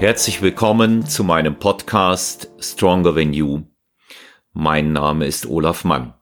Herzlich 0.00 0.40
willkommen 0.40 1.06
zu 1.06 1.24
meinem 1.24 1.58
Podcast 1.58 2.48
Stronger 2.58 3.14
Than 3.14 3.34
You. 3.34 3.64
Mein 4.54 4.94
Name 4.94 5.26
ist 5.26 5.44
Olaf 5.44 5.84
Mann. 5.84 6.14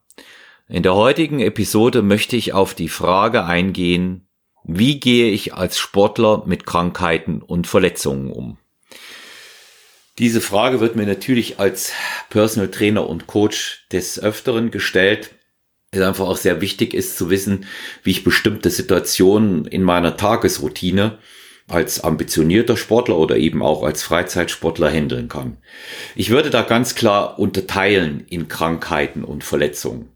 In 0.66 0.82
der 0.82 0.96
heutigen 0.96 1.39
Episode 1.39 2.02
möchte 2.02 2.34
ich 2.34 2.52
auf 2.52 2.75
die 2.75 2.88
Frage 2.88 3.45
eingehen, 3.45 4.27
wie 4.64 4.98
gehe 4.98 5.30
ich 5.30 5.55
als 5.55 5.79
Sportler 5.79 6.43
mit 6.45 6.66
Krankheiten 6.66 7.41
und 7.41 7.69
Verletzungen 7.69 8.33
um? 8.33 8.59
Diese 10.19 10.41
Frage 10.41 10.80
wird 10.80 10.97
mir 10.97 11.06
natürlich 11.06 11.60
als 11.60 11.92
Personal 12.30 12.73
Trainer 12.73 13.09
und 13.09 13.29
Coach 13.29 13.87
des 13.92 14.19
Öfteren 14.19 14.73
gestellt, 14.73 15.37
es 15.92 16.01
einfach 16.02 16.27
auch 16.27 16.37
sehr 16.37 16.60
wichtig 16.60 16.95
ist 16.95 17.16
zu 17.16 17.30
wissen, 17.30 17.65
wie 18.02 18.10
ich 18.10 18.24
bestimmte 18.24 18.70
Situationen 18.70 19.66
in 19.66 19.84
meiner 19.84 20.16
Tagesroutine 20.16 21.19
als 21.68 22.02
ambitionierter 22.02 22.77
Sportler 22.77 23.18
oder 23.18 23.36
eben 23.36 23.62
auch 23.62 23.82
als 23.82 24.02
Freizeitsportler 24.02 24.90
handeln 24.90 25.28
kann. 25.28 25.58
Ich 26.16 26.30
würde 26.30 26.50
da 26.50 26.62
ganz 26.62 26.94
klar 26.94 27.38
unterteilen 27.38 28.24
in 28.28 28.48
Krankheiten 28.48 29.22
und 29.22 29.44
Verletzungen. 29.44 30.08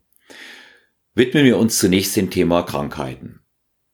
Widmen 1.15 1.45
wir 1.45 1.59
uns 1.59 1.78
zunächst 1.78 2.16
dem 2.16 2.30
Thema 2.30 2.62
Krankheiten. 2.62 3.41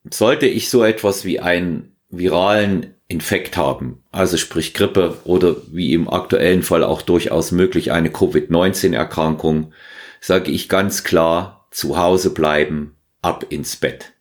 Sollte 0.09 0.47
ich 0.47 0.69
so 0.69 0.83
etwas 0.83 1.25
wie 1.25 1.41
einen 1.41 1.97
viralen 2.09 2.95
Infekt 3.09 3.57
haben, 3.57 4.03
also 4.11 4.37
sprich 4.37 4.73
Grippe 4.73 5.17
oder 5.25 5.57
wie 5.71 5.93
im 5.93 6.09
aktuellen 6.09 6.63
Fall 6.63 6.83
auch 6.83 7.01
durchaus 7.01 7.51
möglich 7.51 7.91
eine 7.91 8.09
Covid-19-Erkrankung, 8.09 9.73
sage 10.21 10.51
ich 10.51 10.69
ganz 10.69 11.03
klar, 11.03 11.67
zu 11.71 11.97
Hause 11.97 12.33
bleiben, 12.33 12.95
ab 13.21 13.45
ins 13.49 13.75
Bett. 13.75 14.13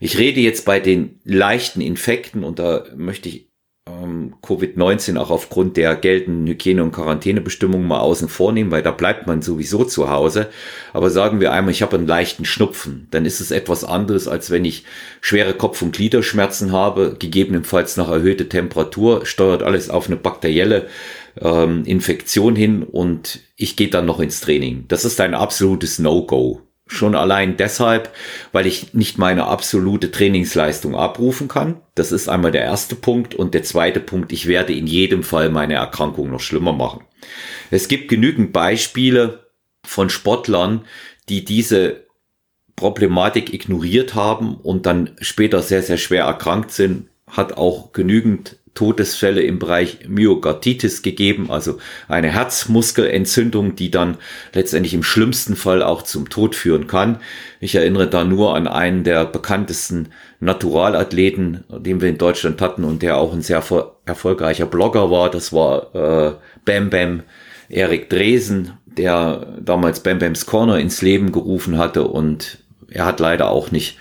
Ich 0.00 0.18
rede 0.18 0.40
jetzt 0.40 0.64
bei 0.64 0.80
den 0.80 1.20
leichten 1.24 1.80
Infekten 1.80 2.44
und 2.44 2.58
da 2.58 2.84
möchte 2.94 3.28
ich 3.28 3.46
ähm, 3.88 4.34
Covid-19 4.42 5.16
auch 5.16 5.30
aufgrund 5.30 5.76
der 5.76 5.94
geltenden 5.96 6.46
Hygiene- 6.46 6.82
und 6.82 6.92
Quarantänebestimmungen 6.92 7.86
mal 7.86 8.00
außen 8.00 8.28
vornehmen, 8.28 8.70
weil 8.70 8.82
da 8.82 8.90
bleibt 8.90 9.26
man 9.26 9.42
sowieso 9.42 9.84
zu 9.84 10.10
Hause. 10.10 10.48
Aber 10.92 11.10
sagen 11.10 11.40
wir 11.40 11.52
einmal, 11.52 11.72
ich 11.72 11.82
habe 11.82 11.96
einen 11.96 12.06
leichten 12.06 12.44
Schnupfen, 12.44 13.06
dann 13.10 13.24
ist 13.24 13.40
es 13.40 13.50
etwas 13.50 13.84
anderes, 13.84 14.28
als 14.28 14.50
wenn 14.50 14.64
ich 14.64 14.84
schwere 15.20 15.54
Kopf- 15.54 15.82
und 15.82 15.94
Gliederschmerzen 15.94 16.72
habe, 16.72 17.16
gegebenenfalls 17.18 17.96
nach 17.96 18.08
erhöhter 18.08 18.48
Temperatur, 18.48 19.24
steuert 19.24 19.62
alles 19.62 19.88
auf 19.88 20.08
eine 20.08 20.16
bakterielle 20.16 20.88
ähm, 21.40 21.84
Infektion 21.84 22.56
hin 22.56 22.82
und 22.82 23.40
ich 23.56 23.76
gehe 23.76 23.88
dann 23.88 24.06
noch 24.06 24.20
ins 24.20 24.40
Training. 24.40 24.84
Das 24.88 25.04
ist 25.04 25.20
ein 25.20 25.34
absolutes 25.34 25.98
No-Go. 25.98 26.65
Schon 26.88 27.16
allein 27.16 27.56
deshalb, 27.56 28.14
weil 28.52 28.66
ich 28.66 28.94
nicht 28.94 29.18
meine 29.18 29.46
absolute 29.46 30.12
Trainingsleistung 30.12 30.94
abrufen 30.94 31.48
kann. 31.48 31.80
Das 31.96 32.12
ist 32.12 32.28
einmal 32.28 32.52
der 32.52 32.62
erste 32.62 32.94
Punkt. 32.94 33.34
Und 33.34 33.54
der 33.54 33.64
zweite 33.64 33.98
Punkt, 33.98 34.32
ich 34.32 34.46
werde 34.46 34.72
in 34.72 34.86
jedem 34.86 35.24
Fall 35.24 35.50
meine 35.50 35.74
Erkrankung 35.74 36.30
noch 36.30 36.40
schlimmer 36.40 36.72
machen. 36.72 37.02
Es 37.72 37.88
gibt 37.88 38.08
genügend 38.08 38.52
Beispiele 38.52 39.46
von 39.84 40.10
Sportlern, 40.10 40.84
die 41.28 41.44
diese 41.44 42.06
Problematik 42.76 43.52
ignoriert 43.52 44.14
haben 44.14 44.54
und 44.54 44.86
dann 44.86 45.16
später 45.20 45.62
sehr, 45.62 45.82
sehr 45.82 45.96
schwer 45.96 46.24
erkrankt 46.24 46.70
sind. 46.70 47.08
Hat 47.26 47.54
auch 47.54 47.92
genügend 47.92 48.58
Todesfälle 48.76 49.42
im 49.42 49.58
Bereich 49.58 50.06
Myokarditis 50.06 51.02
gegeben, 51.02 51.50
also 51.50 51.78
eine 52.06 52.28
Herzmuskelentzündung, 52.28 53.74
die 53.74 53.90
dann 53.90 54.18
letztendlich 54.52 54.94
im 54.94 55.02
schlimmsten 55.02 55.56
Fall 55.56 55.82
auch 55.82 56.02
zum 56.02 56.28
Tod 56.28 56.54
führen 56.54 56.86
kann. 56.86 57.18
Ich 57.58 57.74
erinnere 57.74 58.08
da 58.08 58.24
nur 58.24 58.54
an 58.54 58.68
einen 58.68 59.02
der 59.02 59.24
bekanntesten 59.24 60.10
Naturalathleten, 60.38 61.64
den 61.70 62.00
wir 62.00 62.08
in 62.08 62.18
Deutschland 62.18 62.60
hatten 62.60 62.84
und 62.84 63.02
der 63.02 63.16
auch 63.16 63.32
ein 63.32 63.42
sehr 63.42 63.64
erfolgreicher 64.04 64.66
Blogger 64.66 65.10
war. 65.10 65.30
Das 65.30 65.52
war 65.52 65.94
äh, 65.94 66.32
Bam 66.64 66.90
Bam 66.90 67.22
Erik 67.68 68.08
Dresen, 68.10 68.74
der 68.86 69.58
damals 69.60 70.00
Bam 70.00 70.20
Bams 70.20 70.46
Corner 70.46 70.78
ins 70.78 71.02
Leben 71.02 71.32
gerufen 71.32 71.78
hatte 71.78 72.06
und 72.06 72.58
er 72.88 73.06
hat 73.06 73.18
leider 73.18 73.50
auch 73.50 73.70
nicht 73.72 73.98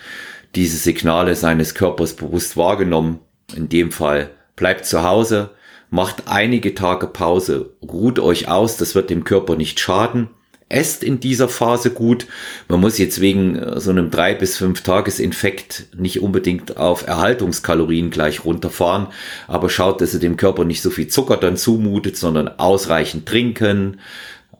diese 0.55 0.77
Signale 0.77 1.35
seines 1.35 1.75
Körpers 1.75 2.13
bewusst 2.13 2.55
wahrgenommen. 2.57 3.19
In 3.55 3.69
dem 3.69 3.91
Fall 3.91 4.31
bleibt 4.55 4.85
zu 4.85 5.03
Hause, 5.03 5.51
macht 5.89 6.23
einige 6.27 6.75
Tage 6.75 7.07
Pause, 7.07 7.71
ruht 7.81 8.19
euch 8.19 8.47
aus, 8.47 8.77
das 8.77 8.95
wird 8.95 9.09
dem 9.09 9.23
Körper 9.23 9.55
nicht 9.55 9.79
schaden. 9.79 10.29
Esst 10.67 11.03
in 11.03 11.19
dieser 11.19 11.47
Phase 11.47 11.91
gut. 11.91 12.25
Man 12.67 12.79
muss 12.79 12.97
jetzt 12.97 13.21
wegen 13.21 13.55
äh, 13.55 13.79
so 13.79 13.91
einem 13.91 14.09
drei 14.09 14.33
bis 14.33 14.57
fünf 14.57 14.81
Tagesinfekt 14.81 15.89
nicht 15.95 16.21
unbedingt 16.21 16.77
auf 16.77 17.05
Erhaltungskalorien 17.05 18.09
gleich 18.09 18.43
runterfahren, 18.45 19.07
aber 19.47 19.69
schaut, 19.69 20.01
dass 20.01 20.15
ihr 20.15 20.19
dem 20.19 20.37
Körper 20.37 20.65
nicht 20.65 20.81
so 20.81 20.89
viel 20.89 21.07
Zucker 21.07 21.37
dann 21.37 21.55
zumutet, 21.55 22.17
sondern 22.17 22.47
ausreichend 22.47 23.27
trinken, 23.27 23.99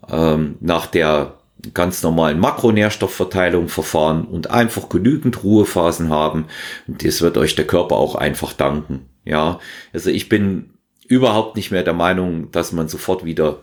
ähm, 0.07 0.57
nach 0.59 0.85
der 0.85 1.39
ganz 1.73 2.03
normalen 2.03 2.39
Makronährstoffverteilung 2.39 3.67
verfahren 3.67 4.25
und 4.25 4.51
einfach 4.51 4.89
genügend 4.89 5.44
Ruhephasen 5.44 6.09
haben. 6.09 6.45
Das 6.88 7.22
wird 7.22 7.38
euch 7.38 7.55
der 7.55 7.66
Körper 7.66 7.95
auch 7.95 8.13
einfach 8.13 8.53
danken. 8.53 9.09
Ja, 9.25 9.59
also 9.91 10.09
ich 10.09 10.29
bin 10.29 10.75
überhaupt 11.07 11.55
nicht 11.55 11.71
mehr 11.71 11.83
der 11.83 11.93
Meinung, 11.93 12.51
dass 12.51 12.71
man 12.71 12.87
sofort 12.87 13.25
wieder, 13.25 13.59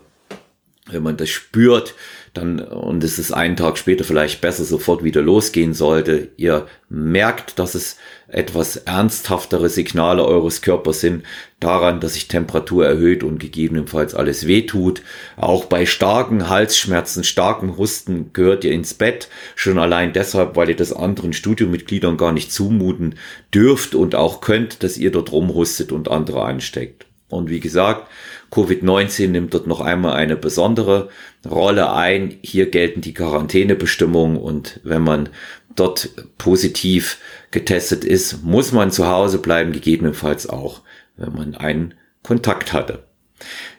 wenn 0.87 1.03
man 1.03 1.17
das 1.17 1.29
spürt, 1.29 1.95
dann, 2.33 2.59
und 2.59 3.03
es 3.03 3.19
ist 3.19 3.31
einen 3.31 3.55
Tag 3.55 3.77
später 3.77 4.03
vielleicht 4.03 4.41
besser, 4.41 4.63
sofort 4.63 5.03
wieder 5.03 5.21
losgehen 5.21 5.75
sollte. 5.75 6.29
Ihr 6.35 6.65
merkt, 6.89 7.59
dass 7.59 7.75
es 7.75 7.97
etwas 8.27 8.75
ernsthaftere 8.75 9.69
Signale 9.69 10.25
eures 10.25 10.63
Körpers 10.63 11.01
sind, 11.01 11.23
daran, 11.59 11.99
dass 11.99 12.15
sich 12.15 12.27
Temperatur 12.27 12.87
erhöht 12.87 13.23
und 13.23 13.39
gegebenenfalls 13.39 14.15
alles 14.15 14.47
wehtut. 14.47 15.03
Auch 15.37 15.65
bei 15.65 15.85
starken 15.85 16.49
Halsschmerzen, 16.49 17.23
starken 17.23 17.77
Husten 17.77 18.31
gehört 18.33 18.63
ihr 18.63 18.71
ins 18.71 18.95
Bett. 18.95 19.29
Schon 19.55 19.77
allein 19.77 20.11
deshalb, 20.11 20.55
weil 20.55 20.69
ihr 20.69 20.75
das 20.75 20.91
anderen 20.91 21.33
Studiomitgliedern 21.33 22.17
gar 22.17 22.31
nicht 22.31 22.51
zumuten 22.51 23.13
dürft 23.53 23.93
und 23.93 24.15
auch 24.15 24.41
könnt, 24.41 24.81
dass 24.81 24.97
ihr 24.97 25.11
dort 25.11 25.31
rumhustet 25.31 25.91
und 25.91 26.09
andere 26.09 26.43
ansteckt. 26.43 27.05
Und 27.33 27.49
wie 27.49 27.59
gesagt, 27.59 28.07
Covid-19 28.51 29.29
nimmt 29.29 29.53
dort 29.53 29.67
noch 29.67 29.81
einmal 29.81 30.13
eine 30.13 30.35
besondere 30.35 31.09
Rolle 31.49 31.91
ein. 31.93 32.37
Hier 32.41 32.69
gelten 32.69 33.01
die 33.01 33.13
Quarantänebestimmungen 33.13 34.37
und 34.37 34.79
wenn 34.83 35.01
man 35.01 35.29
dort 35.75 36.09
positiv 36.37 37.17
getestet 37.51 38.03
ist, 38.03 38.43
muss 38.43 38.71
man 38.71 38.91
zu 38.91 39.07
Hause 39.07 39.39
bleiben, 39.39 39.71
gegebenenfalls 39.71 40.47
auch, 40.47 40.81
wenn 41.17 41.33
man 41.33 41.55
einen 41.55 41.95
Kontakt 42.21 42.73
hatte. 42.73 43.03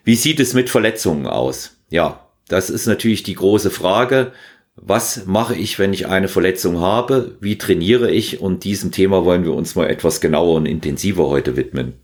Wie 0.02 0.16
sieht 0.16 0.40
es 0.40 0.54
mit 0.54 0.70
Verletzungen 0.70 1.26
aus? 1.26 1.76
Ja, 1.90 2.28
das 2.48 2.70
ist 2.70 2.86
natürlich 2.86 3.22
die 3.22 3.34
große 3.34 3.70
Frage. 3.70 4.32
Was 4.76 5.26
mache 5.26 5.54
ich, 5.54 5.78
wenn 5.78 5.92
ich 5.92 6.08
eine 6.08 6.26
Verletzung 6.26 6.80
habe? 6.80 7.36
Wie 7.40 7.56
trainiere 7.56 8.10
ich? 8.10 8.40
Und 8.40 8.64
diesem 8.64 8.90
Thema 8.90 9.24
wollen 9.24 9.44
wir 9.44 9.54
uns 9.54 9.76
mal 9.76 9.88
etwas 9.88 10.20
genauer 10.20 10.56
und 10.56 10.66
intensiver 10.66 11.28
heute 11.28 11.56
widmen. 11.56 11.94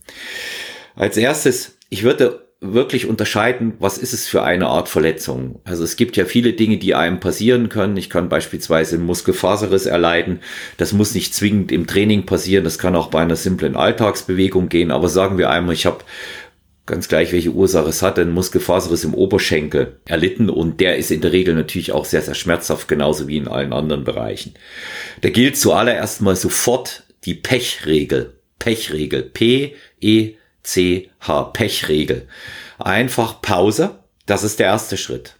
Als 0.94 1.16
erstes, 1.16 1.76
ich 1.88 2.02
würde 2.02 2.46
wirklich 2.60 3.06
unterscheiden, 3.06 3.72
was 3.78 3.96
ist 3.96 4.12
es 4.12 4.28
für 4.28 4.42
eine 4.42 4.66
Art 4.66 4.88
Verletzung. 4.88 5.60
Also 5.64 5.82
es 5.82 5.96
gibt 5.96 6.16
ja 6.18 6.26
viele 6.26 6.52
Dinge, 6.52 6.76
die 6.76 6.94
einem 6.94 7.18
passieren 7.18 7.70
können. 7.70 7.96
Ich 7.96 8.10
kann 8.10 8.28
beispielsweise 8.28 8.96
einen 8.96 9.06
Muskelfaserriss 9.06 9.86
erleiden. 9.86 10.40
Das 10.76 10.92
muss 10.92 11.14
nicht 11.14 11.34
zwingend 11.34 11.72
im 11.72 11.86
Training 11.86 12.26
passieren. 12.26 12.64
Das 12.64 12.78
kann 12.78 12.96
auch 12.96 13.08
bei 13.08 13.22
einer 13.22 13.36
simplen 13.36 13.76
Alltagsbewegung 13.76 14.68
gehen. 14.68 14.90
Aber 14.90 15.08
sagen 15.08 15.38
wir 15.38 15.48
einmal, 15.48 15.74
ich 15.74 15.86
habe 15.86 16.04
ganz 16.84 17.08
gleich, 17.08 17.32
welche 17.32 17.52
Ursache 17.52 17.88
es 17.88 18.02
hat, 18.02 18.18
einen 18.18 18.32
Muskelfaserriss 18.32 19.04
im 19.04 19.14
Oberschenkel 19.14 20.00
erlitten 20.04 20.50
und 20.50 20.80
der 20.80 20.96
ist 20.96 21.10
in 21.10 21.22
der 21.22 21.32
Regel 21.32 21.54
natürlich 21.54 21.92
auch 21.92 22.04
sehr, 22.04 22.20
sehr 22.20 22.34
schmerzhaft, 22.34 22.88
genauso 22.88 23.26
wie 23.28 23.38
in 23.38 23.48
allen 23.48 23.72
anderen 23.72 24.04
Bereichen. 24.04 24.54
Da 25.22 25.30
gilt 25.30 25.56
zuallererst 25.56 26.20
mal 26.20 26.36
sofort 26.36 27.04
die 27.24 27.34
Pechregel. 27.34 28.34
Pechregel. 28.58 29.22
P, 29.22 29.76
E, 30.00 30.34
CH, 30.62 31.52
Pechregel. 31.52 32.28
Einfach 32.78 33.40
Pause, 33.42 33.98
das 34.26 34.42
ist 34.44 34.58
der 34.58 34.66
erste 34.66 34.96
Schritt. 34.96 35.36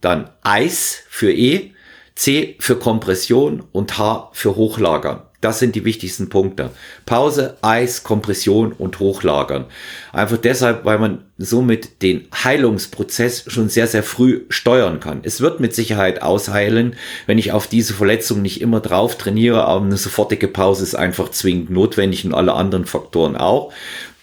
Dann 0.00 0.30
Eis 0.42 1.02
für 1.08 1.32
E, 1.32 1.72
C 2.14 2.56
für 2.60 2.76
Kompression 2.76 3.64
und 3.72 3.98
H 3.98 4.30
für 4.32 4.56
Hochlagern. 4.56 5.22
Das 5.42 5.58
sind 5.58 5.74
die 5.74 5.84
wichtigsten 5.84 6.28
Punkte. 6.28 6.70
Pause, 7.04 7.58
Eis, 7.60 8.02
Kompression 8.02 8.72
und 8.72 8.98
Hochlagern. 8.98 9.66
Einfach 10.12 10.38
deshalb, 10.38 10.84
weil 10.86 10.98
man 10.98 11.24
somit 11.36 12.02
den 12.02 12.26
Heilungsprozess 12.32 13.44
schon 13.46 13.68
sehr, 13.68 13.86
sehr 13.86 14.02
früh 14.02 14.44
steuern 14.48 14.98
kann. 14.98 15.20
Es 15.22 15.40
wird 15.42 15.60
mit 15.60 15.74
Sicherheit 15.74 16.22
ausheilen, 16.22 16.96
wenn 17.26 17.38
ich 17.38 17.52
auf 17.52 17.66
diese 17.66 17.92
Verletzung 17.92 18.40
nicht 18.40 18.62
immer 18.62 18.80
drauf 18.80 19.18
trainiere, 19.18 19.64
aber 19.64 19.84
eine 19.84 19.98
sofortige 19.98 20.48
Pause 20.48 20.82
ist 20.82 20.94
einfach 20.94 21.30
zwingend 21.30 21.70
notwendig 21.70 22.24
und 22.24 22.34
alle 22.34 22.54
anderen 22.54 22.86
Faktoren 22.86 23.36
auch. 23.36 23.72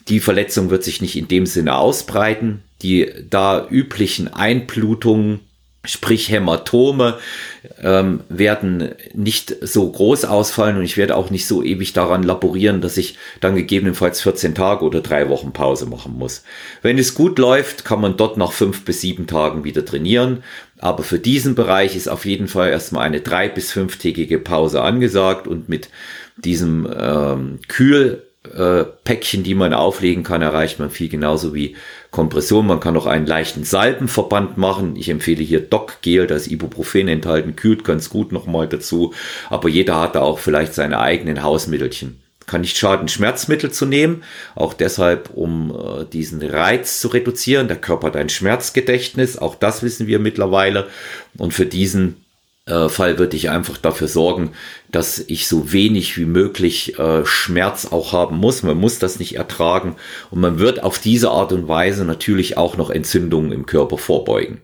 Die 0.08 0.20
Verletzung 0.20 0.70
wird 0.70 0.84
sich 0.84 1.02
nicht 1.02 1.16
in 1.16 1.28
dem 1.28 1.46
Sinne 1.46 1.76
ausbreiten. 1.78 2.64
Die 2.82 3.10
da 3.30 3.68
üblichen 3.70 4.28
Einblutungen 4.34 5.40
Sprich, 5.86 6.32
Hämatome 6.32 7.18
ähm, 7.82 8.22
werden 8.30 8.96
nicht 9.14 9.54
so 9.60 9.92
groß 9.92 10.24
ausfallen 10.24 10.78
und 10.78 10.84
ich 10.84 10.96
werde 10.96 11.18
auch 11.18 11.30
nicht 11.30 11.46
so 11.46 11.62
ewig 11.62 11.92
daran 11.92 12.24
laborieren, 12.24 12.80
dass 12.80 12.96
ich 12.96 13.18
dann 13.42 13.58
gegebenenfalls 13.58 14.22
14 14.22 14.56
Tage 14.56 14.86
oder 14.86 15.02
drei 15.02 15.28
Wochen 15.28 15.52
Pause 15.52 15.86
machen 15.86 16.18
muss. 16.18 16.44
Wenn 16.84 16.98
es 16.98 17.16
gut 17.16 17.38
läuft, 17.38 17.84
kann 17.84 18.00
man 18.00 18.16
dort 18.16 18.38
nach 18.38 18.54
fünf 18.54 18.86
bis 18.86 19.02
sieben 19.02 19.28
Tagen 19.28 19.66
wieder 19.66 19.84
trainieren. 19.84 20.46
Aber 20.80 21.04
für 21.04 21.20
diesen 21.20 21.54
Bereich 21.54 21.98
ist 21.98 22.08
auf 22.08 22.24
jeden 22.24 22.48
Fall 22.48 22.70
erstmal 22.70 23.06
eine 23.06 23.20
drei 23.20 23.50
bis 23.50 23.74
fünftägige 23.74 24.40
Pause 24.40 24.84
angesagt 24.84 25.50
und 25.50 25.68
mit 25.68 25.90
diesem 26.38 26.88
ähm, 26.98 27.60
Kühl 27.68 28.24
äh, 28.52 28.84
Päckchen, 29.04 29.44
die 29.44 29.56
man 29.56 29.74
auflegen 29.74 30.24
kann, 30.24 30.42
erreicht 30.42 30.80
man 30.80 30.90
viel 30.90 31.10
genauso 31.10 31.54
wie 31.54 31.76
Kompression. 32.12 32.68
Man 32.68 32.80
kann 32.80 32.98
auch 32.98 33.06
einen 33.06 33.26
leichten 33.26 33.64
Salbenverband 33.64 34.58
machen. 34.58 34.96
Ich 34.96 35.10
empfehle 35.10 35.44
hier 35.44 35.62
Doc 35.62 36.02
Gel, 36.02 36.28
da 36.28 36.38
Ibuprofen 36.38 37.08
enthalten, 37.08 37.56
kühlt 37.56 37.84
ganz 37.84 38.10
gut 38.10 38.32
nochmal 38.32 38.68
dazu. 38.68 39.14
Aber 39.50 39.70
jeder 39.70 40.00
hat 40.00 40.16
da 40.16 40.22
auch 40.22 40.40
vielleicht 40.40 40.74
seine 40.74 41.00
eigenen 41.00 41.42
Hausmittelchen. 41.42 42.20
Kann 42.46 42.62
nicht 42.62 42.78
schaden, 42.78 43.08
Schmerzmittel 43.08 43.72
zu 43.72 43.86
nehmen, 43.86 44.24
auch 44.56 44.74
deshalb, 44.74 45.30
um 45.34 45.72
äh, 45.72 46.04
diesen 46.04 46.42
Reiz 46.42 47.00
zu 47.00 47.08
reduzieren. 47.08 47.70
Der 47.70 47.78
Körper 47.78 48.08
hat 48.08 48.18
ein 48.18 48.28
Schmerzgedächtnis, 48.28 49.38
auch 49.38 49.56
das 49.56 49.82
wissen 49.82 50.08
wir 50.08 50.20
mittlerweile. 50.20 50.90
Und 51.38 51.54
für 51.54 51.66
diesen 51.66 52.23
Fall 52.66 53.20
würde 53.20 53.36
ich 53.36 53.50
einfach 53.50 53.78
dafür 53.78 54.08
sorgen, 54.08 54.54
dass 54.90 55.20
ich 55.20 55.48
so 55.48 55.74
wenig 55.74 56.18
wie 56.18 56.26
möglich 56.26 56.98
äh, 56.98 57.26
Schmerz 57.26 57.88
auch 57.92 58.14
haben 58.14 58.38
muss. 58.38 58.64
Man 58.64 58.78
muss 58.78 59.00
das 59.00 59.20
nicht 59.20 59.36
ertragen 59.36 59.98
und 60.32 60.40
man 60.40 60.60
wird 60.60 60.82
auf 60.82 60.98
diese 60.98 61.32
Art 61.32 61.52
und 61.52 61.68
Weise 61.68 62.06
natürlich 62.06 62.56
auch 62.56 62.78
noch 62.78 62.90
Entzündungen 62.90 63.52
im 63.52 63.66
Körper 63.66 63.98
vorbeugen. 63.98 64.62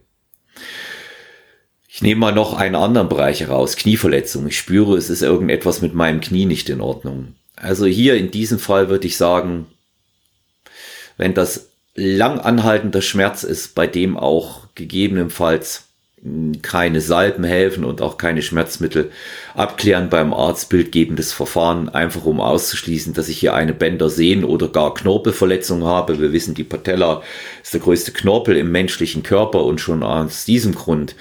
Ich 1.90 2.02
nehme 2.02 2.22
mal 2.22 2.32
noch 2.32 2.54
einen 2.54 2.76
anderen 2.76 3.10
Bereich 3.10 3.42
heraus, 3.42 3.76
Knieverletzung. 3.76 4.48
Ich 4.48 4.58
spüre, 4.58 4.96
es 4.96 5.10
ist 5.10 5.22
irgendetwas 5.22 5.82
mit 5.82 5.94
meinem 5.94 6.22
Knie 6.22 6.46
nicht 6.46 6.70
in 6.70 6.80
Ordnung. 6.80 7.36
Also 7.58 7.86
hier 7.86 8.16
in 8.16 8.32
diesem 8.32 8.60
Fall 8.60 8.88
würde 8.88 9.08
ich 9.08 9.18
sagen, 9.18 9.66
wenn 11.18 11.34
das 11.34 11.72
lang 11.96 12.40
anhaltender 12.40 13.02
Schmerz 13.02 13.44
ist, 13.44 13.76
bei 13.76 13.88
dem 13.88 14.16
auch 14.16 14.68
gegebenenfalls 14.76 15.89
keine 16.62 17.00
Salben 17.02 17.44
helfen 17.44 17.86
und 17.86 18.02
auch 18.02 18.18
keine 18.18 18.42
Schmerzmittel 18.42 19.12
abklären 19.56 20.10
beim 20.10 20.34
Arzt 20.34 20.70
bildgebendes 20.70 21.32
Verfahren, 21.32 21.90
einfach 21.90 22.26
um 22.26 22.42
auszuschließen, 22.42 23.14
dass 23.14 23.30
ich 23.30 23.40
hier 23.40 23.54
eine 23.54 23.74
Bändersehnen 23.74 24.44
oder 24.44 24.68
gar 24.68 24.94
Knorpelverletzung 24.94 25.86
habe. 25.86 26.20
Wir 26.20 26.34
wissen, 26.34 26.56
die 26.56 26.64
Patella 26.64 27.22
ist 27.64 27.74
der 27.74 27.82
größte 27.82 28.12
Knorpel 28.12 28.58
im 28.58 28.72
menschlichen 28.72 29.24
Körper 29.24 29.64
und 29.64 29.80
schon 29.80 30.04
aus 30.04 30.46
diesem 30.46 30.76
Grund 30.76 31.16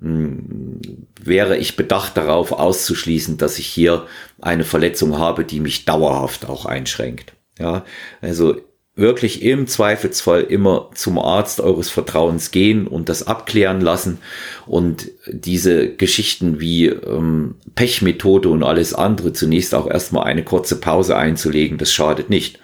hm, 0.00 0.80
wäre 1.22 1.56
ich 1.56 1.76
bedacht 1.76 2.16
darauf 2.16 2.52
auszuschließen, 2.52 3.38
dass 3.38 3.58
ich 3.58 3.66
hier 3.66 4.06
eine 4.40 4.64
Verletzung 4.64 5.18
habe, 5.18 5.44
die 5.44 5.60
mich 5.60 5.84
dauerhaft 5.84 6.48
auch 6.48 6.66
einschränkt. 6.66 7.34
Ja, 7.58 7.84
also 8.20 8.56
wirklich 9.00 9.42
im 9.42 9.66
Zweifelsfall 9.66 10.42
immer 10.42 10.90
zum 10.94 11.18
Arzt 11.18 11.60
eures 11.60 11.90
Vertrauens 11.90 12.50
gehen 12.50 12.86
und 12.86 13.08
das 13.08 13.26
abklären 13.26 13.80
lassen 13.80 14.18
und 14.66 15.10
diese 15.26 15.88
Geschichten 15.88 16.60
wie 16.60 16.86
ähm, 16.86 17.56
Pechmethode 17.74 18.48
und 18.48 18.62
alles 18.62 18.94
andere 18.94 19.32
zunächst 19.32 19.74
auch 19.74 19.90
erstmal 19.90 20.24
eine 20.24 20.44
kurze 20.44 20.80
Pause 20.80 21.16
einzulegen, 21.16 21.78
das 21.78 21.92
schadet 21.92 22.30
nicht. 22.30 22.60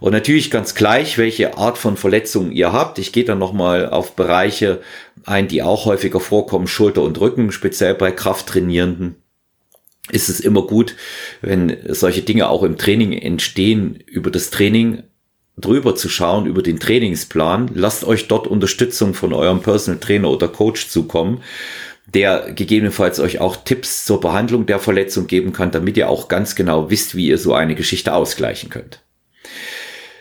Und 0.00 0.12
natürlich 0.12 0.50
ganz 0.50 0.74
gleich, 0.74 1.16
welche 1.16 1.56
Art 1.56 1.78
von 1.78 1.96
Verletzung 1.96 2.50
ihr 2.50 2.72
habt. 2.72 2.98
Ich 2.98 3.12
gehe 3.12 3.24
dann 3.24 3.38
nochmal 3.38 3.88
auf 3.88 4.16
Bereiche 4.16 4.80
ein, 5.24 5.48
die 5.48 5.62
auch 5.62 5.86
häufiger 5.86 6.20
vorkommen, 6.20 6.66
Schulter 6.66 7.02
und 7.02 7.18
Rücken, 7.20 7.52
speziell 7.52 7.94
bei 7.94 8.10
Krafttrainierenden 8.10 9.16
ist 10.10 10.28
es 10.28 10.40
immer 10.40 10.66
gut, 10.66 10.96
wenn 11.40 11.76
solche 11.88 12.22
Dinge 12.22 12.48
auch 12.48 12.62
im 12.62 12.76
Training 12.76 13.12
entstehen, 13.12 13.98
über 14.06 14.30
das 14.30 14.50
Training 14.50 15.04
drüber 15.56 15.94
zu 15.94 16.08
schauen 16.08 16.46
über 16.46 16.62
den 16.62 16.80
Trainingsplan. 16.80 17.70
Lasst 17.74 18.04
euch 18.04 18.28
dort 18.28 18.46
Unterstützung 18.46 19.14
von 19.14 19.32
eurem 19.32 19.60
Personal 19.60 20.00
Trainer 20.00 20.30
oder 20.30 20.48
Coach 20.48 20.88
zukommen, 20.88 21.42
der 22.06 22.52
gegebenenfalls 22.52 23.20
euch 23.20 23.40
auch 23.40 23.56
Tipps 23.56 24.04
zur 24.04 24.20
Behandlung 24.20 24.66
der 24.66 24.78
Verletzung 24.78 25.26
geben 25.26 25.52
kann, 25.52 25.70
damit 25.70 25.96
ihr 25.96 26.08
auch 26.08 26.28
ganz 26.28 26.54
genau 26.54 26.90
wisst, 26.90 27.14
wie 27.14 27.28
ihr 27.28 27.38
so 27.38 27.54
eine 27.54 27.74
Geschichte 27.74 28.14
ausgleichen 28.14 28.70
könnt. 28.70 29.02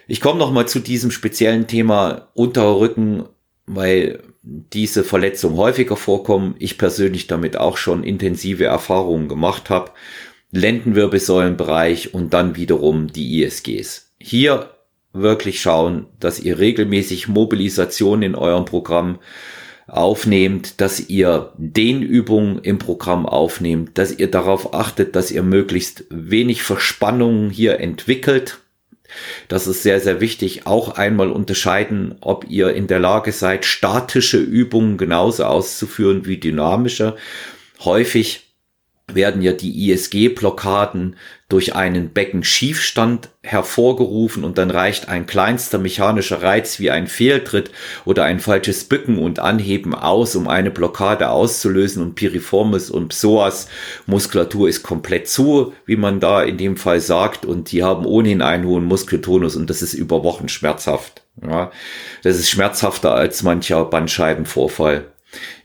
Ich 0.07 0.21
komme 0.21 0.39
noch 0.39 0.51
mal 0.51 0.67
zu 0.67 0.79
diesem 0.79 1.11
speziellen 1.11 1.67
Thema 1.67 2.29
Unterrücken, 2.33 3.25
weil 3.65 4.19
diese 4.43 5.03
Verletzungen 5.03 5.57
häufiger 5.57 5.95
vorkommen. 5.95 6.55
Ich 6.59 6.77
persönlich 6.77 7.27
damit 7.27 7.57
auch 7.57 7.77
schon 7.77 8.03
intensive 8.03 8.65
Erfahrungen 8.65 9.29
gemacht 9.29 9.69
habe. 9.69 9.91
Lendenwirbelsäulenbereich 10.51 12.13
und 12.13 12.33
dann 12.33 12.55
wiederum 12.55 13.11
die 13.11 13.41
ISGs. 13.41 14.11
Hier 14.19 14.72
wirklich 15.13 15.61
schauen, 15.61 16.07
dass 16.19 16.39
ihr 16.39 16.59
regelmäßig 16.59 17.27
Mobilisation 17.27 18.23
in 18.23 18.35
eurem 18.35 18.65
Programm 18.65 19.19
aufnehmt, 19.87 20.81
dass 20.81 21.09
ihr 21.09 21.53
den 21.57 22.01
Übungen 22.01 22.59
im 22.59 22.79
Programm 22.79 23.25
aufnehmt, 23.25 23.97
dass 23.97 24.17
ihr 24.17 24.29
darauf 24.29 24.73
achtet, 24.73 25.15
dass 25.15 25.31
ihr 25.31 25.43
möglichst 25.43 26.05
wenig 26.09 26.63
Verspannungen 26.63 27.49
hier 27.49 27.79
entwickelt. 27.79 28.59
Das 29.47 29.67
ist 29.67 29.83
sehr, 29.83 29.99
sehr 29.99 30.21
wichtig. 30.21 30.65
Auch 30.65 30.97
einmal 30.97 31.29
unterscheiden, 31.29 32.15
ob 32.21 32.49
ihr 32.49 32.73
in 32.73 32.87
der 32.87 32.99
Lage 32.99 33.31
seid, 33.31 33.65
statische 33.65 34.39
Übungen 34.39 34.97
genauso 34.97 35.43
auszuführen 35.43 36.25
wie 36.25 36.37
dynamische. 36.37 37.15
Häufig 37.83 38.42
werden 39.11 39.41
ja 39.41 39.51
die 39.51 39.91
ISG-Blockaden 39.91 41.17
durch 41.49 41.75
einen 41.75 42.13
Beckenschiefstand 42.13 43.29
hervorgerufen 43.41 44.43
und 44.43 44.57
dann 44.57 44.71
reicht 44.71 45.09
ein 45.09 45.25
kleinster 45.25 45.77
mechanischer 45.77 46.41
Reiz 46.41 46.79
wie 46.79 46.89
ein 46.89 47.07
Fehltritt 47.07 47.69
oder 48.05 48.23
ein 48.23 48.39
falsches 48.39 48.85
Bücken 48.85 49.19
und 49.19 49.39
Anheben 49.39 49.93
aus, 49.93 50.35
um 50.35 50.47
eine 50.47 50.71
Blockade 50.71 51.29
auszulösen 51.29 52.01
und 52.01 52.15
Piriformis 52.15 52.89
und 52.89 53.09
Psoas 53.09 53.67
Muskulatur 54.05 54.69
ist 54.69 54.83
komplett 54.83 55.27
zu, 55.27 55.73
wie 55.85 55.97
man 55.97 56.19
da 56.19 56.41
in 56.41 56.57
dem 56.57 56.77
Fall 56.77 57.01
sagt 57.01 57.45
und 57.45 57.71
die 57.71 57.83
haben 57.83 58.05
ohnehin 58.05 58.41
einen 58.41 58.65
hohen 58.65 58.85
Muskeltonus 58.85 59.55
und 59.55 59.69
das 59.69 59.81
ist 59.81 59.93
über 59.93 60.23
Wochen 60.23 60.47
schmerzhaft. 60.47 61.23
Ja, 61.41 61.71
das 62.23 62.37
ist 62.37 62.49
schmerzhafter 62.49 63.13
als 63.13 63.43
mancher 63.43 63.85
Bandscheibenvorfall 63.85 65.12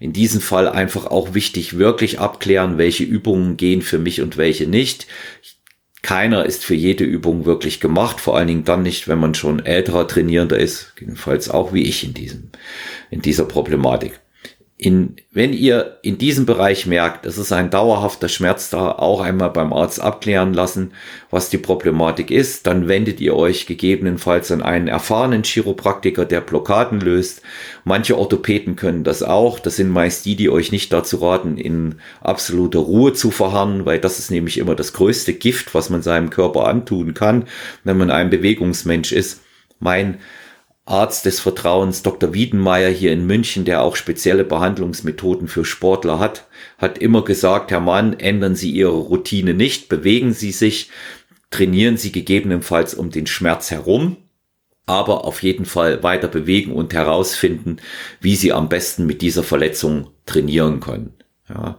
in 0.00 0.12
diesem 0.12 0.40
Fall 0.40 0.68
einfach 0.68 1.06
auch 1.06 1.34
wichtig, 1.34 1.78
wirklich 1.78 2.20
abklären, 2.20 2.78
welche 2.78 3.04
Übungen 3.04 3.56
gehen 3.56 3.82
für 3.82 3.98
mich 3.98 4.20
und 4.20 4.36
welche 4.36 4.66
nicht. 4.66 5.06
Keiner 6.02 6.46
ist 6.46 6.64
für 6.64 6.74
jede 6.74 7.04
Übung 7.04 7.44
wirklich 7.44 7.80
gemacht, 7.80 8.20
vor 8.20 8.36
allen 8.36 8.48
Dingen 8.48 8.64
dann 8.64 8.82
nicht, 8.82 9.08
wenn 9.08 9.18
man 9.18 9.34
schon 9.34 9.64
älterer 9.64 10.06
Trainierender 10.06 10.58
ist, 10.58 10.94
jedenfalls 11.00 11.50
auch 11.50 11.72
wie 11.72 11.82
ich 11.82 12.04
in 12.04 12.14
diesem, 12.14 12.50
in 13.10 13.20
dieser 13.20 13.44
Problematik 13.44 14.20
in, 14.80 15.16
wenn 15.32 15.52
ihr 15.52 15.98
in 16.02 16.18
diesem 16.18 16.46
Bereich 16.46 16.86
merkt, 16.86 17.26
es 17.26 17.36
ist 17.36 17.50
ein 17.50 17.68
dauerhafter 17.68 18.28
Schmerz 18.28 18.70
da, 18.70 18.92
auch 18.92 19.20
einmal 19.20 19.50
beim 19.50 19.72
Arzt 19.72 20.00
abklären 20.00 20.54
lassen, 20.54 20.92
was 21.30 21.50
die 21.50 21.58
Problematik 21.58 22.30
ist, 22.30 22.68
dann 22.68 22.86
wendet 22.86 23.20
ihr 23.20 23.34
euch 23.34 23.66
gegebenenfalls 23.66 24.52
an 24.52 24.62
einen 24.62 24.86
erfahrenen 24.86 25.42
Chiropraktiker, 25.42 26.24
der 26.24 26.40
Blockaden 26.42 27.00
löst. 27.00 27.42
Manche 27.82 28.16
Orthopäden 28.16 28.76
können 28.76 29.02
das 29.02 29.24
auch. 29.24 29.58
Das 29.58 29.74
sind 29.74 29.90
meist 29.90 30.24
die, 30.26 30.36
die 30.36 30.48
euch 30.48 30.70
nicht 30.70 30.92
dazu 30.92 31.16
raten, 31.16 31.58
in 31.58 31.96
absoluter 32.20 32.78
Ruhe 32.78 33.12
zu 33.12 33.32
verharren, 33.32 33.84
weil 33.84 33.98
das 33.98 34.20
ist 34.20 34.30
nämlich 34.30 34.58
immer 34.58 34.76
das 34.76 34.92
größte 34.92 35.34
Gift, 35.34 35.74
was 35.74 35.90
man 35.90 36.02
seinem 36.02 36.30
Körper 36.30 36.68
antun 36.68 37.14
kann, 37.14 37.46
wenn 37.82 37.98
man 37.98 38.12
ein 38.12 38.30
Bewegungsmensch 38.30 39.10
ist. 39.10 39.40
Mein 39.80 40.18
Arzt 40.88 41.26
des 41.26 41.40
Vertrauens, 41.40 42.02
Dr. 42.02 42.32
Wiedenmeier 42.32 42.88
hier 42.88 43.12
in 43.12 43.26
München, 43.26 43.64
der 43.64 43.82
auch 43.82 43.94
spezielle 43.94 44.44
Behandlungsmethoden 44.44 45.46
für 45.46 45.64
Sportler 45.64 46.18
hat, 46.18 46.46
hat 46.78 46.98
immer 46.98 47.24
gesagt, 47.24 47.70
Herr 47.70 47.80
Mann, 47.80 48.18
ändern 48.18 48.54
Sie 48.54 48.70
Ihre 48.70 48.96
Routine 48.96 49.52
nicht, 49.52 49.88
bewegen 49.88 50.32
Sie 50.32 50.50
sich, 50.50 50.90
trainieren 51.50 51.98
Sie 51.98 52.10
gegebenenfalls 52.10 52.94
um 52.94 53.10
den 53.10 53.26
Schmerz 53.26 53.70
herum, 53.70 54.16
aber 54.86 55.26
auf 55.26 55.42
jeden 55.42 55.66
Fall 55.66 56.02
weiter 56.02 56.28
bewegen 56.28 56.72
und 56.72 56.94
herausfinden, 56.94 57.76
wie 58.20 58.36
Sie 58.36 58.54
am 58.54 58.70
besten 58.70 59.06
mit 59.06 59.20
dieser 59.20 59.42
Verletzung 59.42 60.08
trainieren 60.24 60.80
können. 60.80 61.12
Ja. 61.50 61.78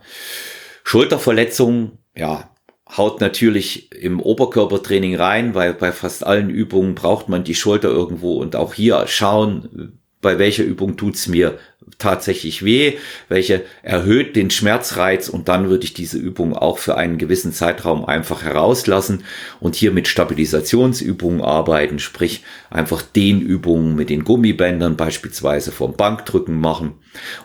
Schulterverletzungen, 0.84 1.98
ja, 2.16 2.51
haut 2.96 3.22
natürlich 3.22 3.91
im 3.91 4.19
Oberkörpertraining 4.19 5.15
rein, 5.15 5.53
weil 5.53 5.74
bei 5.74 5.91
fast 5.91 6.25
allen 6.25 6.50
Übungen 6.50 6.96
braucht 6.96 7.29
man 7.29 7.43
die 7.43 7.55
Schulter 7.55 7.89
irgendwo 7.89 8.34
und 8.34 8.55
auch 8.55 8.74
hier 8.74 9.05
schauen, 9.08 10.00
bei 10.22 10.38
welcher 10.38 10.63
Übung 10.63 10.98
tut's 10.98 11.27
mir 11.27 11.60
tatsächlich 11.98 12.63
weh, 12.63 12.93
welche 13.29 13.63
erhöht 13.84 14.36
den 14.36 14.50
Schmerzreiz 14.51 15.29
und 15.29 15.48
dann 15.48 15.69
würde 15.69 15.86
ich 15.86 15.93
diese 15.93 16.17
Übung 16.17 16.55
auch 16.55 16.77
für 16.77 16.98
einen 16.98 17.17
gewissen 17.17 17.51
Zeitraum 17.51 18.05
einfach 18.05 18.43
herauslassen 18.43 19.24
und 19.60 19.75
hier 19.75 19.91
mit 19.91 20.08
Stabilisationsübungen 20.08 21.41
arbeiten, 21.41 22.00
sprich 22.00 22.43
einfach 22.69 23.01
den 23.01 23.41
Übungen 23.41 23.96
mit 23.96 24.10
den 24.10 24.24
Gummibändern 24.24 24.98
beispielsweise 24.98 25.72
vom 25.72 25.93
Bankdrücken 25.96 26.60
machen 26.60 26.93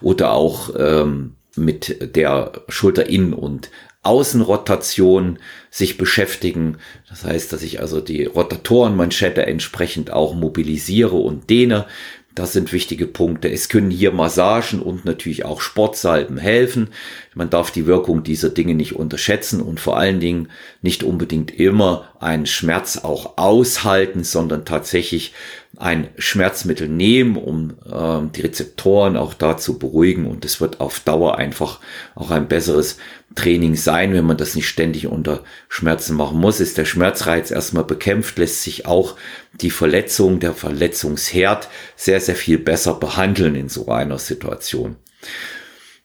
oder 0.01 0.33
auch 0.33 0.71
ähm, 0.77 1.37
mit 1.57 2.17
der 2.17 2.53
Schulterinnen- 2.69 3.35
und 3.35 3.71
Außenrotation 4.05 5.39
sich 5.71 5.97
beschäftigen. 5.99 6.79
Das 7.09 7.25
heißt, 7.25 7.53
dass 7.53 7.63
ich 7.63 7.81
also 7.81 8.01
die 8.01 8.25
Rotatorenmanschette 8.25 9.47
entsprechend 9.47 10.13
auch 10.13 10.35
mobilisiere 10.35 11.17
und 11.17 11.51
dehne. 11.51 11.87
Das 12.35 12.53
sind 12.53 12.73
wichtige 12.73 13.07
Punkte. 13.07 13.49
Es 13.49 13.69
können 13.69 13.93
hier 13.93 14.11
Massagen 14.11 14.83
und 14.83 15.05
natürlich 15.05 15.45
auch 15.45 15.61
Sportsalben 15.61 16.37
helfen. 16.37 16.89
Man 17.33 17.49
darf 17.49 17.71
die 17.71 17.87
Wirkung 17.87 18.25
dieser 18.25 18.49
Dinge 18.49 18.75
nicht 18.75 18.97
unterschätzen 18.97 19.61
und 19.61 19.79
vor 19.79 19.97
allen 19.97 20.19
Dingen 20.19 20.49
nicht 20.83 21.05
unbedingt 21.05 21.53
immer 21.53 22.09
einen 22.19 22.47
Schmerz 22.47 22.99
auch 22.99 23.39
aushalten, 23.39 24.25
sondern 24.25 24.65
tatsächlich 24.65 25.33
ein 25.79 26.09
Schmerzmittel 26.19 26.89
nehmen, 26.89 27.37
um 27.37 27.71
äh, 27.85 28.29
die 28.35 28.43
Rezeptoren 28.43 29.17
auch 29.17 29.35
da 29.35 29.57
zu 29.57 29.79
beruhigen. 29.79 30.27
Und 30.27 30.45
es 30.45 30.61
wird 30.61 30.81
auf 30.81 31.01
Dauer 31.01 31.39
einfach 31.39 31.81
auch 32.15 32.31
ein 32.31 32.49
besseres 32.49 32.99
Training 33.35 33.75
sein, 33.75 34.13
wenn 34.13 34.27
man 34.27 34.37
das 34.37 34.55
nicht 34.55 34.69
ständig 34.69 35.07
unter 35.07 35.43
Schmerzen 35.69 36.17
machen 36.17 36.39
muss. 36.39 36.61
Ist 36.61 36.79
der 36.79 36.85
Schmerzreiz 36.85 37.51
erstmal 37.51 37.85
bekämpft, 37.85 38.39
lässt 38.39 38.63
sich 38.63 38.87
auch 38.87 39.17
die 39.61 39.71
Verletzung, 39.71 40.41
der 40.41 40.53
Verletzungsherd 40.53 41.69
sehr, 41.97 42.21
sehr 42.21 42.37
viel 42.37 42.59
besser 42.59 42.95
behandeln 42.95 43.55
in 43.55 43.69
so 43.69 43.89
einer 43.89 44.19
Situation. 44.19 44.97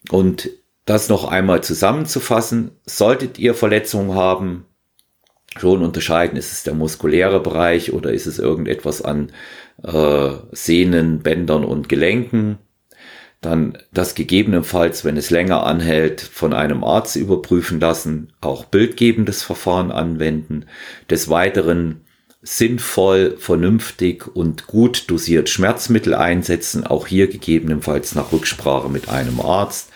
Und 0.09 0.49
das 0.85 1.09
noch 1.09 1.25
einmal 1.25 1.61
zusammenzufassen, 1.61 2.71
solltet 2.85 3.37
ihr 3.37 3.53
Verletzungen 3.53 4.15
haben, 4.15 4.65
schon 5.57 5.83
unterscheiden, 5.83 6.37
ist 6.37 6.51
es 6.51 6.63
der 6.63 6.73
muskuläre 6.73 7.39
Bereich 7.39 7.93
oder 7.93 8.13
ist 8.13 8.27
es 8.27 8.39
irgendetwas 8.39 9.01
an 9.01 9.31
äh, 9.83 10.29
Sehnen, 10.51 11.19
Bändern 11.19 11.63
und 11.63 11.89
Gelenken. 11.89 12.59
Dann 13.41 13.77
das 13.93 14.15
gegebenenfalls, 14.15 15.05
wenn 15.05 15.15
es 15.15 15.29
länger 15.29 15.65
anhält, 15.65 16.19
von 16.19 16.53
einem 16.53 16.83
Arzt 16.83 17.15
überprüfen 17.15 17.79
lassen, 17.79 18.33
auch 18.41 18.65
bildgebendes 18.65 19.43
Verfahren 19.43 19.91
anwenden. 19.91 20.65
Des 21.09 21.29
Weiteren 21.29 22.01
sinnvoll, 22.41 23.37
vernünftig 23.37 24.27
und 24.33 24.67
gut 24.67 25.09
dosiert 25.09 25.49
Schmerzmittel 25.49 26.13
einsetzen, 26.13 26.85
auch 26.85 27.07
hier 27.07 27.27
gegebenenfalls 27.27 28.15
nach 28.15 28.31
Rücksprache 28.31 28.89
mit 28.89 29.09
einem 29.09 29.39
Arzt. 29.39 29.89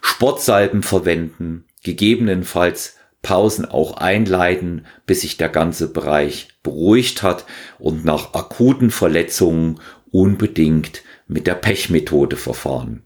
Sportsalben 0.00 0.82
verwenden, 0.82 1.66
gegebenenfalls 1.82 2.96
Pausen 3.22 3.64
auch 3.66 3.98
einleiten, 3.98 4.86
bis 5.06 5.22
sich 5.22 5.36
der 5.36 5.48
ganze 5.48 5.92
Bereich 5.92 6.48
beruhigt 6.62 7.22
hat 7.22 7.44
und 7.78 8.04
nach 8.04 8.34
akuten 8.34 8.90
Verletzungen 8.90 9.80
unbedingt 10.10 11.02
mit 11.28 11.46
der 11.46 11.54
Pechmethode 11.54 12.36
verfahren. 12.36 13.04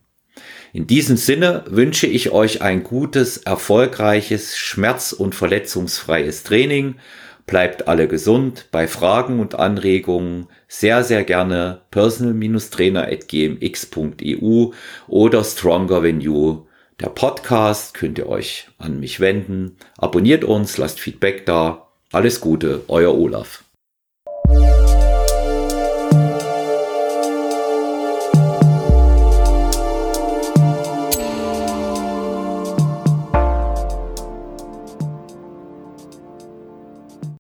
In 0.73 0.87
diesem 0.89 1.17
Sinne 1.17 1.65
wünsche 1.69 2.09
ich 2.09 2.31
euch 2.31 2.63
ein 2.63 2.83
gutes, 2.83 3.37
erfolgreiches, 3.39 4.57
schmerz- 4.57 5.13
und 5.13 5.35
verletzungsfreies 5.35 6.43
Training. 6.43 6.97
Bleibt 7.47 7.87
alle 7.87 8.09
gesund. 8.09 8.69
Bei 8.73 8.89
Fragen 8.89 9.39
und 9.39 9.55
Anregungen 9.55 10.49
sehr, 10.67 11.05
sehr 11.05 11.23
gerne 11.23 11.83
personal-trainer.gmx.eu 11.93 14.71
oder 15.07 15.45
Stronger 15.45 16.03
der 17.01 17.09
Podcast 17.09 17.95
könnt 17.95 18.19
ihr 18.19 18.29
euch 18.29 18.69
an 18.79 19.01
mich 19.01 19.19
wenden. 19.19 19.77
Abonniert 19.99 20.45
uns, 20.45 20.79
lasst 20.79 21.01
Feedback 21.01 21.45
da. 21.47 21.89
Alles 22.13 22.41
Gute, 22.41 22.83
euer 22.87 23.13
Olaf. 23.19 23.64